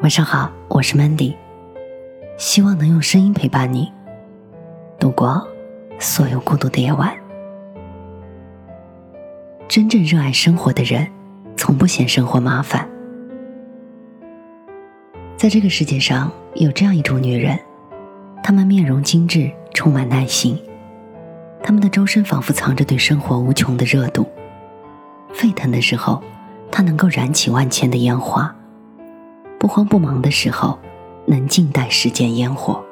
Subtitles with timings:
[0.00, 1.34] 晚上好，我是 Mandy，
[2.36, 3.92] 希望能用声音陪伴你
[4.96, 5.44] 度过
[5.98, 7.12] 所有孤独的夜晚。
[9.66, 11.04] 真正热爱生活的人，
[11.56, 12.88] 从不嫌生活麻烦。
[15.36, 17.58] 在这个世界上，有这样一种女人，
[18.40, 20.56] 她们面容精致，充满耐心，
[21.60, 24.28] 她们的周身仿佛藏着对生活无穷的热度。
[25.34, 26.22] 沸腾的时候，
[26.70, 28.54] 她能够燃起万千的烟花。
[29.58, 30.78] 不慌不忙的时候，
[31.26, 32.82] 能静待世间烟火。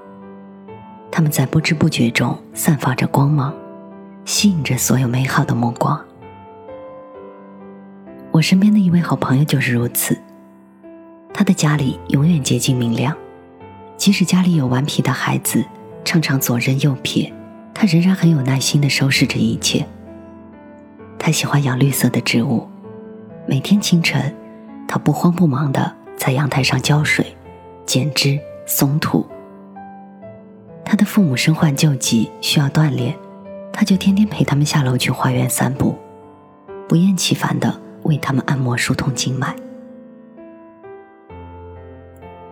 [1.10, 3.54] 他们在不知不觉中散发着光芒，
[4.24, 5.98] 吸引着所有美好的目光。
[8.32, 10.18] 我身边的一位好朋友就是如此。
[11.32, 13.16] 他的家里永远洁净明亮，
[13.96, 15.64] 即使家里有顽皮的孩子，
[16.04, 17.32] 常常左扔右撇，
[17.72, 19.86] 他仍然很有耐心的收拾着一切。
[21.18, 22.68] 他喜欢养绿色的植物，
[23.46, 24.34] 每天清晨，
[24.86, 25.95] 他不慌不忙的。
[26.16, 27.26] 在阳台上浇水、
[27.84, 29.26] 剪枝、松土。
[30.84, 33.16] 他的父母身患旧疾，需要锻炼，
[33.72, 35.96] 他就天天陪他们下楼去花园散步，
[36.88, 39.54] 不厌其烦的为他们按摩疏通经脉。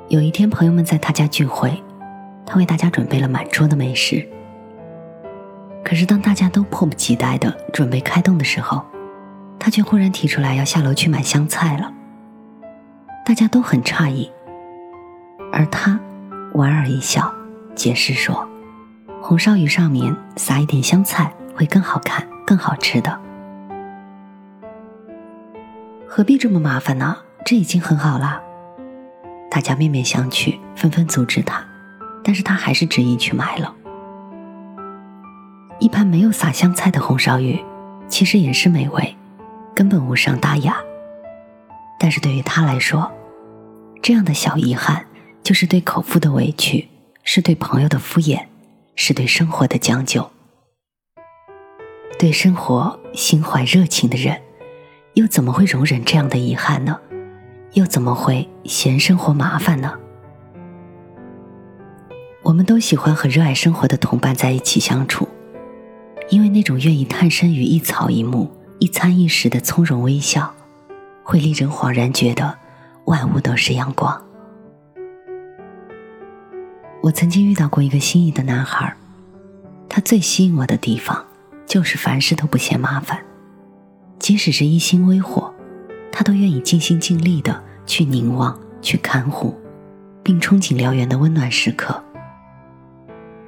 [0.09, 1.83] 有一天，朋友们在他家聚会，
[2.45, 4.29] 他为大家准备了满桌的美食。
[5.85, 8.83] 可是，当大家都迫不及待的准备开动的时候，
[9.59, 11.93] 他却忽然提出来要下楼去买香菜了。
[13.25, 14.31] 大家都很诧异，
[15.51, 15.99] 而他
[16.53, 17.33] 莞尔一笑，
[17.75, 18.47] 解释说
[19.23, 23.19] ：“红烧鱼上面撒一点香菜会更好看、更好吃的。
[26.07, 27.17] 何必这么麻烦呢？
[27.47, 28.43] 这已经很好了。”
[29.51, 31.65] 大家面面相觑，纷纷阻止他，
[32.23, 33.75] 但是他还是执意去买了。
[35.79, 37.59] 一盘没有撒香菜的红烧鱼，
[38.07, 39.17] 其实也是美味，
[39.75, 40.77] 根本无伤大雅。
[41.99, 43.11] 但是对于他来说，
[44.03, 45.07] 这样的小遗憾，
[45.43, 46.89] 就是对口腹的委屈，
[47.23, 48.45] 是对朋友的敷衍，
[48.95, 50.31] 是对生活的将就。
[52.19, 54.41] 对生活心怀热情的人，
[55.15, 56.99] 又怎么会容忍这样的遗憾呢？
[57.73, 59.95] 又怎么会嫌生活麻烦呢？
[62.43, 65.27] 我们都喜欢和热爱生活的同伴在一起相处，
[66.29, 70.55] 因为那种愿意探身于一草一木、一餐一食的从容微笑。
[71.25, 72.57] 会令人恍然觉得
[73.07, 74.23] 万物都是阳光。
[77.03, 78.95] 我曾经遇到过一个心仪的男孩，
[79.89, 81.25] 他最吸引我的地方
[81.67, 83.19] 就是凡事都不嫌麻烦，
[84.19, 85.53] 即使是一星微火，
[86.13, 89.59] 他都愿意尽心尽力的去凝望、去看护，
[90.23, 92.03] 并憧憬燎原的温暖时刻。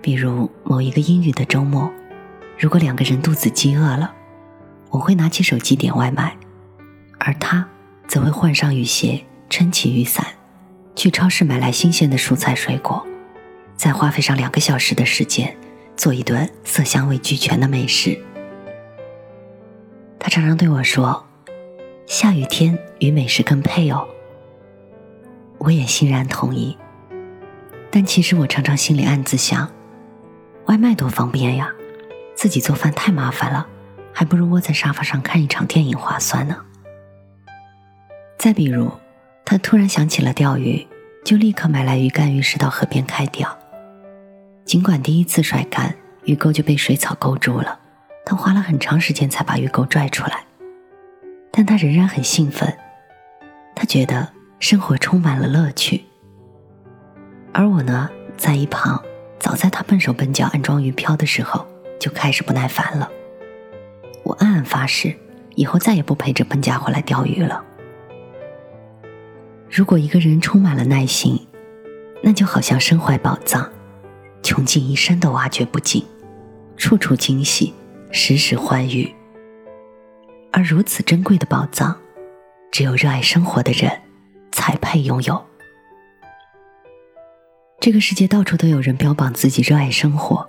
[0.03, 1.91] 比如某一个阴雨的周末，
[2.59, 4.13] 如果两个人肚子饥饿了，
[4.91, 6.37] 我会拿起手机点外卖。
[7.19, 7.67] 而他
[8.07, 10.27] 则会换上雨鞋，撑起雨伞，
[10.95, 13.05] 去超市买来新鲜的蔬菜水果，
[13.77, 15.57] 再花费上两个小时的时间，
[15.97, 18.19] 做一顿色香味俱全的美食。
[20.19, 21.25] 他常常对我说
[22.07, 24.07] ：“下雨天与美食更配哦。”
[25.59, 26.77] 我也欣然同意。
[27.91, 29.71] 但其实我常常心里暗自想：
[30.67, 31.73] 外卖多方便呀，
[32.35, 33.67] 自己做饭太麻烦了，
[34.13, 36.57] 还不如窝在沙发上看一场电影划算呢。
[38.47, 38.89] 再比如，
[39.45, 40.87] 他突然想起了钓鱼，
[41.25, 43.59] 就立刻买来鱼竿，于是到河边开钓。
[44.65, 45.93] 尽管第一次甩竿，
[46.27, 47.77] 鱼钩就被水草勾住了，
[48.25, 50.45] 他花了很长时间才把鱼钩拽出来，
[51.51, 52.73] 但他仍然很兴奋。
[53.75, 54.29] 他觉得
[54.61, 56.05] 生活充满了乐趣。
[57.53, 59.03] 而我呢，在一旁，
[59.41, 61.67] 早在他笨手笨脚安装鱼漂的时候，
[61.99, 63.11] 就开始不耐烦了。
[64.23, 65.13] 我暗暗发誓，
[65.57, 67.65] 以后再也不陪着笨家伙来钓鱼了。
[69.77, 71.39] 如果一个人充满了耐心，
[72.23, 73.71] 那就好像身怀宝藏，
[74.43, 76.03] 穷尽一生都挖掘不尽，
[76.79, 77.75] 处处惊喜，
[78.11, 79.15] 时时欢愉。
[80.51, 81.95] 而如此珍贵的宝藏，
[82.73, 83.93] 只有热爱生活的人
[84.51, 85.45] 才配拥有。
[87.79, 90.49] 这个世界到处都有人标榜自己热爱生活，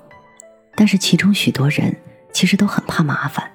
[0.73, 1.93] 但是其中许多人
[2.31, 3.51] 其实都很怕麻烦。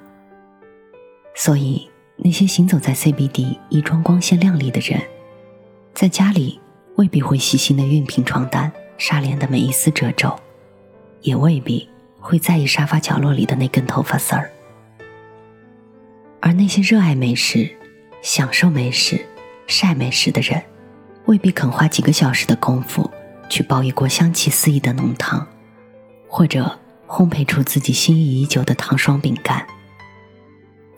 [1.35, 5.01] 所以，那些行走在 CBD 衣装光鲜亮丽的人。
[5.95, 6.61] 在家里
[6.97, 10.35] 未必会细心的熨平床单、纱帘的每一丝褶皱，
[11.21, 14.51] 也未必会在意沙发角落里的那根头发丝儿。
[16.41, 17.71] 而那些热爱美食、
[18.21, 19.25] 享受美食、
[19.67, 20.63] 晒美食的人，
[21.27, 23.09] 未必肯花几个小时的功夫
[23.49, 25.47] 去煲一锅香气四溢的浓汤，
[26.27, 29.65] 或者烘焙出自己心仪已久的糖霜饼干。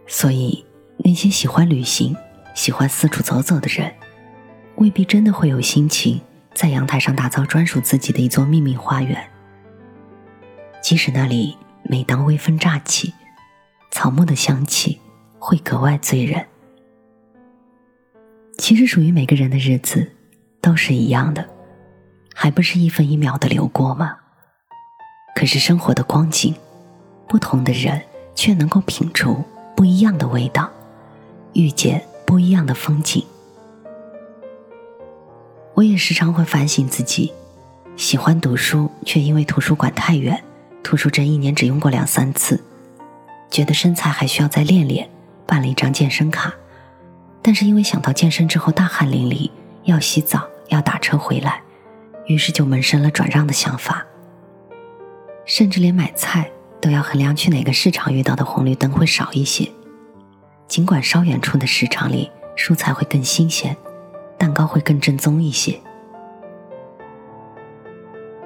[0.06, 0.64] 所以，
[0.98, 2.16] 那些喜欢旅行、
[2.54, 3.92] 喜欢四处走走的人。
[4.76, 6.20] 未必真的会有心情
[6.52, 9.30] 在阳台上打造专属自己的一座秘密花园。
[10.82, 13.12] 即使那里每当微风乍起，
[13.90, 15.00] 草木的香气
[15.38, 16.44] 会格外醉人。
[18.58, 20.12] 其实属于每个人的日子
[20.60, 21.48] 都是一样的，
[22.34, 24.16] 还不是一分一秒的流过吗？
[25.34, 26.54] 可是生活的光景，
[27.28, 28.00] 不同的人
[28.34, 29.42] 却能够品出
[29.76, 30.70] 不一样的味道，
[31.54, 33.24] 遇见不一样的风景。
[35.74, 37.32] 我也时常会反省自己，
[37.96, 40.40] 喜欢读书，却因为图书馆太远，
[40.84, 42.62] 图书证一年只用过两三次，
[43.50, 45.10] 觉得身材还需要再练练，
[45.46, 46.54] 办了一张健身卡。
[47.42, 49.50] 但是因为想到健身之后大汗淋漓，
[49.82, 51.60] 要洗澡，要打车回来，
[52.26, 54.06] 于是就萌生了转让的想法。
[55.44, 56.48] 甚至连买菜
[56.80, 59.68] 都要衡量去哪个市场遇到的红绿灯会少一些，
[60.68, 63.76] 尽管稍远处的市场里蔬菜会更新鲜，
[64.38, 65.80] 蛋糕会更正宗一些。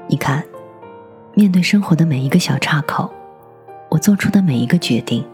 [0.06, 0.44] 你看，
[1.34, 3.12] 面对生活的每一个小岔口，
[3.88, 5.24] 我做出的每一个决定，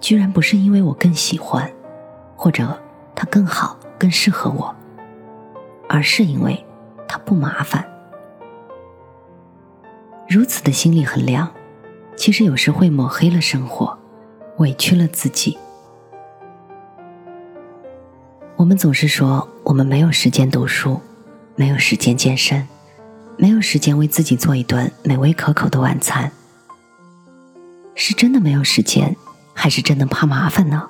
[0.00, 1.70] 居然不是因为我更喜欢，
[2.36, 2.78] 或者。
[3.16, 4.74] 它更好，更适合我，
[5.88, 6.66] 而是因为
[7.06, 7.88] 它不麻烦。
[10.28, 11.48] 如此的心理衡量，
[12.16, 13.96] 其实有时会抹黑了生活，
[14.56, 15.56] 委屈了自己。
[18.56, 21.00] 我们总是说我们没有时间读书，
[21.56, 22.66] 没有时间健身，
[23.36, 26.30] 没有时间为自己做一顿美味可口的晚餐。
[27.96, 29.16] 是真的没有时间，
[29.52, 30.88] 还是真的怕麻烦呢？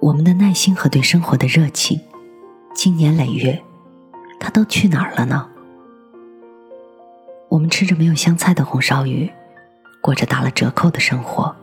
[0.00, 2.00] 我们的耐心和对生活的热情，
[2.74, 3.60] 经年累月，
[4.38, 5.48] 它都去哪儿了呢？
[7.48, 9.28] 我们吃着没有香菜的红烧鱼，
[10.00, 11.54] 过着打了折扣的生活，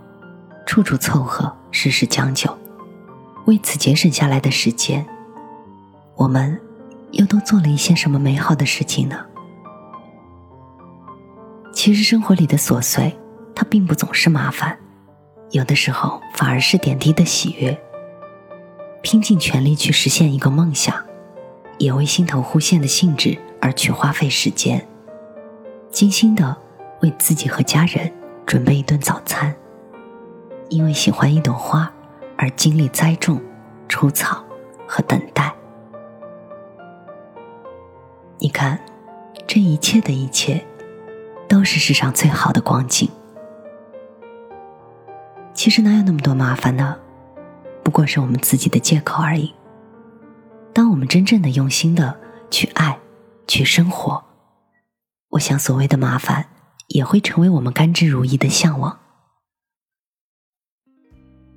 [0.65, 2.49] 处处凑合，事事将就，
[3.45, 5.05] 为此节省下来的时间，
[6.15, 6.59] 我们
[7.11, 9.23] 又都做了一些什么美好的事情呢？
[11.71, 13.15] 其实生活里的琐碎，
[13.53, 14.75] 它并不总是麻烦，
[15.51, 17.79] 有的时候反而是点滴的喜悦。
[19.03, 20.95] 拼尽全力去实现一个梦想，
[21.77, 24.83] 也为心头忽现的兴致而去花费时间，
[25.91, 26.57] 精心的
[27.01, 28.11] 为自己和家人
[28.47, 29.55] 准备一顿早餐。
[30.69, 31.93] 因为喜欢一朵花
[32.37, 33.41] 而经历栽种、
[33.87, 34.43] 除草
[34.87, 35.53] 和等待。
[38.37, 38.79] 你看，
[39.47, 40.65] 这一切的一切，
[41.47, 43.09] 都是世上最好的光景。
[45.53, 46.97] 其实哪有那么多麻烦呢？
[47.83, 49.53] 不过是我们自己的借口而已。
[50.73, 52.19] 当我们真正的用心的
[52.51, 52.99] 去爱、
[53.47, 54.23] 去生活，
[55.29, 56.47] 我想所谓的麻烦
[56.87, 58.99] 也会成为我们甘之如饴的向往。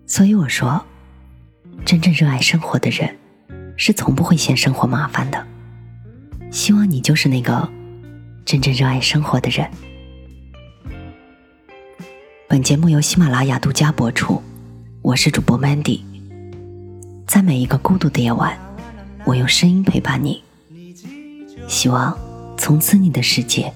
[0.08, 0.82] 所以我说，
[1.84, 3.14] 真正热爱生活的人
[3.76, 5.46] 是从不会嫌生活麻烦的。
[6.50, 7.70] 希望你就是那个
[8.42, 9.70] 真正热爱生活的人。
[12.48, 14.42] 本节目由喜马拉雅独家播出，
[15.02, 16.00] 我是主播 Mandy。
[17.26, 18.58] 在每一个孤独的夜晚，
[19.26, 20.42] 我用声音陪伴你。
[21.68, 22.16] 希望
[22.56, 23.70] 从此你的世界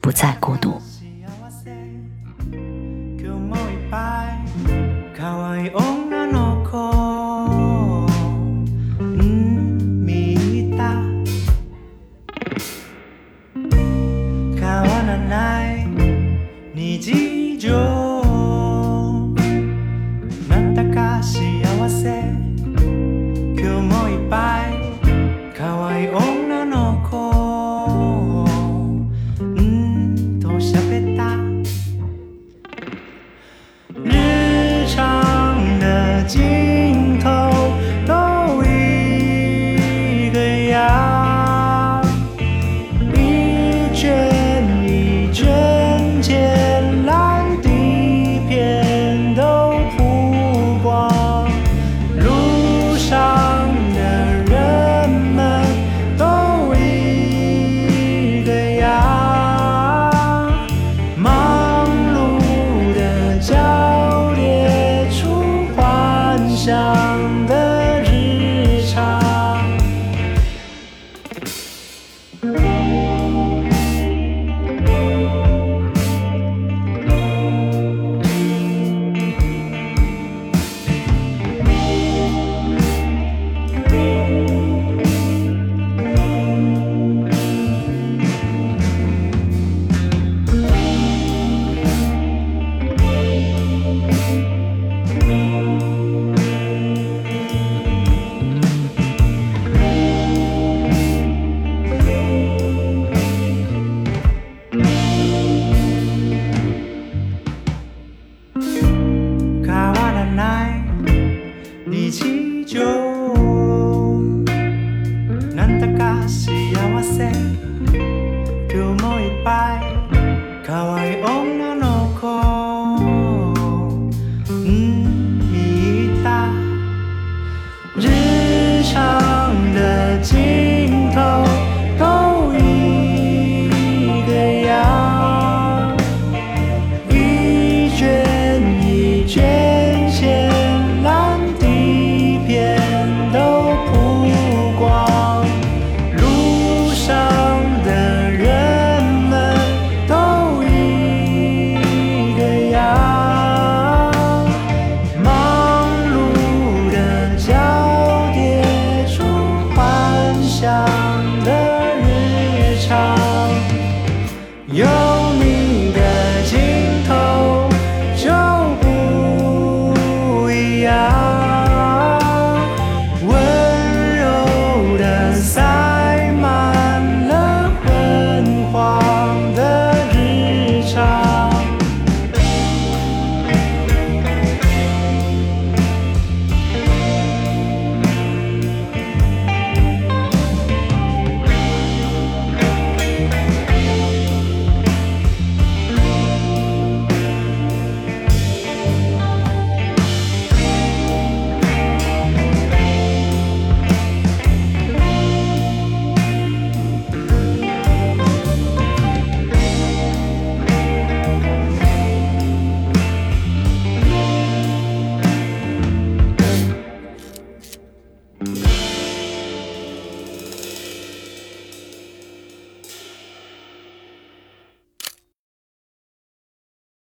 [0.00, 0.82] 不再孤独。